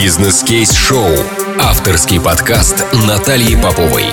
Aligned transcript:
Бизнес-кейс-шоу. 0.00 1.08
Авторский 1.60 2.20
подкаст 2.20 2.86
Натальи 3.08 3.56
Поповой. 3.60 4.04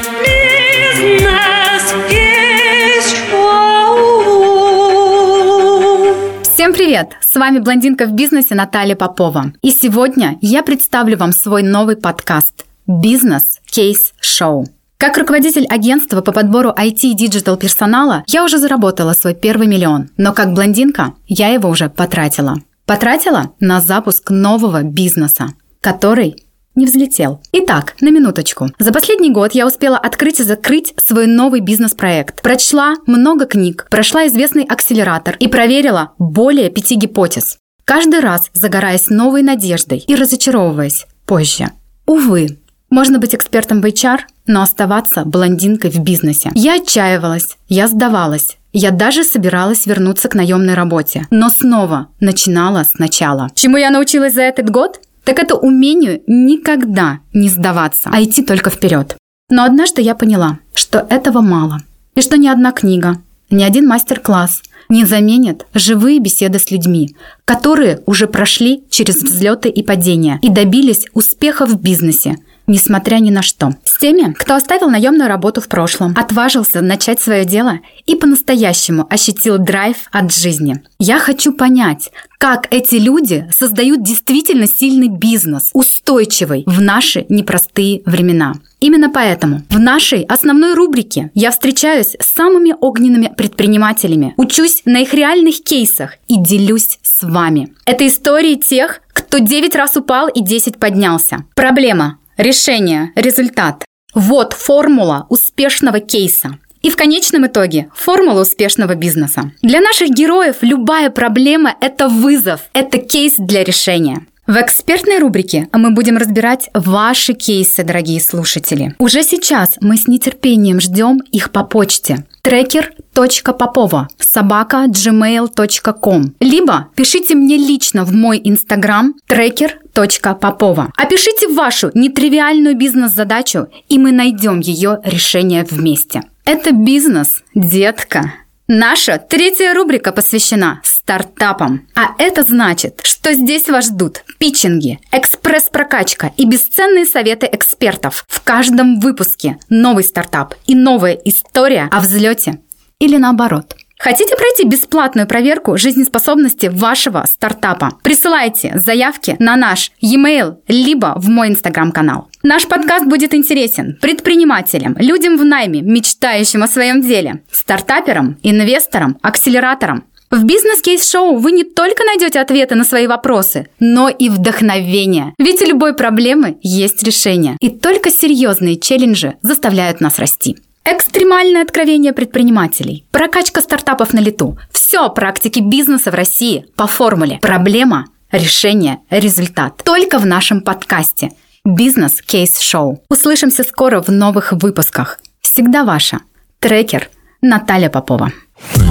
Всем 6.42 6.74
привет! 6.74 7.10
С 7.22 7.36
вами 7.36 7.60
блондинка 7.60 8.08
в 8.08 8.14
бизнесе 8.14 8.56
Наталья 8.56 8.96
Попова. 8.96 9.54
И 9.62 9.70
сегодня 9.70 10.40
я 10.42 10.64
представлю 10.64 11.18
вам 11.18 11.32
свой 11.32 11.62
новый 11.62 11.98
подкаст 11.98 12.66
«Бизнес-кейс-шоу». 12.88 14.66
Как 14.98 15.20
руководитель 15.20 15.68
агентства 15.68 16.22
по 16.22 16.32
подбору 16.32 16.74
IT 16.76 17.02
и 17.04 17.14
digital 17.14 17.58
персонала, 17.58 18.24
я 18.26 18.44
уже 18.44 18.58
заработала 18.58 19.14
свой 19.14 19.36
первый 19.36 19.68
миллион, 19.68 20.10
но 20.18 20.34
как 20.34 20.54
блондинка 20.54 21.14
я 21.28 21.50
его 21.50 21.70
уже 21.70 21.90
потратила. 21.90 22.56
Потратила 22.88 23.52
на 23.60 23.82
запуск 23.82 24.32
нового 24.32 24.82
бизнеса, 24.82 25.54
который 25.86 26.44
не 26.74 26.88
взлетел. 26.88 27.42
Итак, 27.52 27.94
на 28.02 28.10
минуточку. 28.10 28.70
За 28.80 28.92
последний 28.92 29.30
год 29.30 29.54
я 29.54 29.68
успела 29.68 30.00
открыть 30.00 30.40
и 30.40 30.44
закрыть 30.44 30.96
свой 30.98 31.28
новый 31.28 31.60
бизнес-проект. 31.60 32.42
Прочла 32.42 32.96
много 33.06 33.46
книг, 33.46 33.86
прошла 33.92 34.26
известный 34.26 34.64
акселератор 34.64 35.38
и 35.40 35.48
проверила 35.48 36.14
более 36.18 36.72
пяти 36.72 36.96
гипотез. 36.96 37.60
Каждый 37.86 38.22
раз 38.22 38.50
загораясь 38.54 39.10
новой 39.10 39.44
надеждой 39.44 40.00
и 40.00 40.16
разочаровываясь 40.16 41.06
позже. 41.28 41.70
Увы, 42.08 42.58
можно 42.90 43.20
быть 43.20 43.36
экспертом 43.36 43.80
в 43.80 43.86
HR, 43.86 44.22
но 44.48 44.64
оставаться 44.64 45.24
блондинкой 45.24 45.92
в 45.92 46.00
бизнесе. 46.00 46.50
Я 46.56 46.78
отчаивалась, 46.78 47.58
я 47.68 47.88
сдавалась, 47.88 48.58
я 48.74 48.90
даже 48.90 49.24
собиралась 49.24 49.86
вернуться 49.86 50.30
к 50.30 50.34
наемной 50.34 50.74
работе, 50.74 51.28
но 51.30 51.50
снова 51.50 52.08
начинала 52.20 52.84
сначала. 52.84 53.52
Чему 53.54 53.78
я 53.78 53.92
научилась 53.92 54.34
за 54.34 54.42
этот 54.42 54.72
год? 54.72 55.00
Так 55.26 55.40
это 55.40 55.56
умению 55.56 56.22
никогда 56.28 57.20
не 57.34 57.50
сдаваться, 57.50 58.10
а 58.14 58.24
идти 58.24 58.44
только 58.44 58.70
вперед. 58.70 59.18
Но 59.50 59.64
однажды 59.64 60.02
я 60.02 60.16
поняла, 60.16 60.60
что 60.74 61.06
этого 61.10 61.42
мало. 61.42 61.82
И 62.16 62.22
что 62.22 62.38
ни 62.38 62.48
одна 62.48 62.72
книга, 62.72 63.22
ни 63.50 63.64
один 63.64 63.88
мастер-класс 63.88 64.62
не 64.88 65.04
заменит 65.04 65.66
живые 65.74 66.20
беседы 66.20 66.60
с 66.60 66.70
людьми, 66.72 67.16
которые 67.44 68.02
уже 68.06 68.28
прошли 68.28 68.84
через 68.90 69.24
взлеты 69.24 69.70
и 69.70 69.84
падения 69.84 70.40
и 70.42 70.50
добились 70.50 71.08
успеха 71.14 71.66
в 71.66 71.82
бизнесе, 71.82 72.38
несмотря 72.68 73.18
ни 73.18 73.32
на 73.32 73.42
что. 73.42 73.72
С 73.84 73.98
теми, 74.00 74.34
кто 74.34 74.56
оставил 74.56 74.90
наемную 74.90 75.28
работу 75.28 75.62
в 75.62 75.68
прошлом, 75.68 76.14
отважился 76.16 76.82
начать 76.82 77.22
свое 77.22 77.46
дело 77.46 77.80
и 78.06 78.16
по-настоящему 78.16 79.08
ощутил 79.10 79.58
драйв 79.58 79.98
от 80.12 80.34
жизни. 80.34 80.82
Я 81.00 81.20
хочу 81.20 81.54
понять, 81.54 82.12
как 82.38 82.68
эти 82.72 82.96
люди 82.96 83.48
создают 83.52 84.04
действительно 84.04 84.68
сильный 84.68 85.08
бизнес, 85.08 85.72
устойчивый 85.74 86.64
в 86.66 86.82
наши 86.82 87.26
непростые 87.30 88.02
времена. 88.06 88.54
Именно 88.80 89.10
поэтому 89.10 89.64
в 89.70 89.80
нашей 89.80 90.24
основной 90.24 90.76
рубрике 90.76 91.32
я 91.34 91.52
встречаюсь 91.52 92.16
с 92.20 92.34
самыми 92.34 92.76
огненными 92.80 93.34
предпринимателями, 93.36 94.34
учусь 94.38 94.84
на 94.86 95.02
их 95.02 95.14
реальных 95.14 95.64
кейсах 95.64 96.16
и 96.28 96.38
делюсь 96.38 97.00
с 97.02 97.24
вами. 97.24 97.74
Это 97.86 98.06
истории 98.06 98.56
тех, 98.56 99.02
кто 99.14 99.40
9 99.40 99.76
раз 99.76 99.98
упал 99.98 100.28
и 100.28 100.42
10 100.42 100.78
поднялся. 100.78 101.46
Проблема 101.56 102.20
Решение, 102.38 103.14
результат. 103.16 103.86
Вот 104.14 104.52
формула 104.52 105.26
успешного 105.30 106.02
кейса. 106.02 106.60
И 106.82 106.90
в 106.90 106.98
конечном 106.98 107.48
итоге 107.48 107.90
формула 107.96 108.42
успешного 108.42 108.96
бизнеса. 108.96 109.52
Для 109.62 109.80
наших 109.80 110.10
героев 110.10 110.58
любая 110.60 111.10
проблема– 111.10 111.74
это 111.82 112.10
вызов, 112.10 112.60
это 112.74 112.98
кейс 112.98 113.36
для 113.38 113.64
решения. 113.64 114.28
В 114.48 114.62
экспертной 114.62 115.18
рубрике 115.18 115.68
мы 115.74 115.90
будем 115.90 116.18
разбирать 116.18 116.70
ваши 116.76 117.34
кейсы, 117.34 117.84
дорогие 117.84 118.22
слушатели. 118.22 118.94
Уже 119.00 119.24
сейчас 119.24 119.78
мы 119.82 119.98
с 119.98 120.08
нетерпением 120.08 120.80
ждем 120.80 121.22
их 121.32 121.52
по 121.52 121.64
почте 121.64 122.26
tracker.popova 122.44 124.06
собака 124.20 124.86
gmail.com 124.86 126.36
либо 126.40 126.90
пишите 126.96 127.34
мне 127.34 127.58
лично 127.58 128.06
в 128.06 128.14
мой 128.14 128.40
инстаграм 128.44 129.16
tracker.popova. 129.28 130.90
Опишите 130.96 131.48
вашу 131.48 131.90
нетривиальную 131.96 132.76
бизнес-задачу, 132.76 133.68
и 133.90 133.98
мы 133.98 134.12
найдем 134.12 134.60
ее 134.60 135.00
решение 135.04 135.66
вместе. 135.68 136.22
Это 136.46 136.72
бизнес, 136.72 137.42
детка. 137.56 138.34
Наша 138.68 139.20
третья 139.20 139.76
рубрика 139.76 140.12
посвящена 140.12 140.82
стартапам. 140.84 141.88
А 141.94 142.16
это 142.18 142.42
значит, 142.42 143.02
что 143.04 143.34
здесь 143.34 143.70
вас 143.70 143.86
ждут 143.86 144.24
питчинги, 144.40 145.00
экспресс-прокачка 145.12 146.32
и 146.36 146.46
бесценные 146.46 147.06
советы 147.06 147.48
экспертов. 147.52 148.26
В 148.28 148.42
каждом 148.42 149.00
выпуске 149.00 149.60
новый 149.70 150.04
стартап 150.04 150.56
и 150.66 150.74
новая 150.74 151.14
история 151.14 151.88
о 151.92 152.00
взлете 152.00 152.60
или 152.98 153.18
наоборот– 153.18 153.76
Хотите 153.98 154.36
пройти 154.36 154.66
бесплатную 154.66 155.28
проверку 155.28 155.78
жизнеспособности 155.78 156.68
вашего 156.68 157.26
стартапа? 157.30 157.92
Присылайте 158.04 158.74
заявки 158.76 159.36
на 159.40 159.56
наш 159.56 159.92
e-mail 160.02 160.58
либо 160.68 161.14
в 161.18 161.30
мой 161.30 161.50
инстаграм-канал. 161.50 162.30
Наш 162.44 162.68
подкаст 162.68 163.06
будет 163.06 163.34
интересен 163.34 163.98
предпринимателям, 164.02 164.96
людям 165.00 165.38
в 165.38 165.46
найме, 165.46 165.82
мечтающим 165.82 166.64
о 166.64 166.68
своем 166.68 167.02
деле, 167.02 167.44
стартаперам, 167.52 168.38
инвесторам, 168.44 169.18
акселераторам. 169.22 170.04
В 170.32 170.44
бизнес-кейс-шоу 170.44 171.38
вы 171.38 171.52
не 171.52 171.64
только 171.64 172.04
найдете 172.04 172.40
ответы 172.40 172.76
на 172.76 172.84
свои 172.84 173.08
вопросы, 173.08 173.68
но 173.80 174.10
и 174.10 174.28
вдохновение. 174.30 175.34
Ведь 175.38 175.62
у 175.62 175.66
любой 175.66 175.96
проблемы 175.96 176.58
есть 176.62 177.04
решение. 177.04 177.56
И 177.62 177.70
только 177.70 178.10
серьезные 178.12 178.78
челленджи 178.78 179.36
заставляют 179.42 180.02
нас 180.02 180.20
расти. 180.20 180.58
Экстремальное 180.88 181.64
откровение 181.64 182.14
предпринимателей, 182.14 183.08
прокачка 183.10 183.60
стартапов 183.62 184.14
на 184.14 184.20
лету. 184.20 184.60
Все 184.72 185.10
практики 185.10 185.60
бизнеса 185.60 186.12
в 186.12 186.14
России 186.14 186.68
по 186.76 186.86
формуле 186.86 187.40
«Проблема, 187.42 188.06
решение, 188.32 189.00
результат». 189.10 189.82
Только 189.84 190.20
в 190.20 190.28
нашем 190.28 190.62
подкасте 190.62 191.32
«Бизнес 191.66 192.22
Кейс 192.22 192.60
Шоу». 192.60 193.02
Услышимся 193.10 193.64
скоро 193.64 194.00
в 194.00 194.10
новых 194.10 194.52
выпусках. 194.52 195.18
Всегда 195.42 195.86
ваша. 195.86 196.20
Трекер 196.60 197.10
Наталья 197.42 197.90
Попова. 197.90 198.32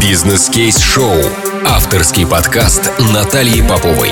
Бизнес-кейс-шоу. 0.00 1.14
Авторский 1.64 2.26
подкаст 2.26 2.90
Натальи 3.12 3.60
Поповой. 3.60 4.10